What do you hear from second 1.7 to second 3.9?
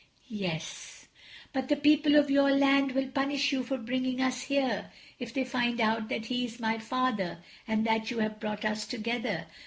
people of your land will punish you for